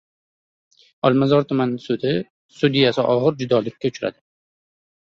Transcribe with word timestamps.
Olmazor 1.09 1.45
tuman 1.51 1.75
sudi 1.85 2.15
sudyasi 2.63 3.07
og‘ir 3.15 3.41
judolikka 3.45 3.95
uchradi 3.95 4.23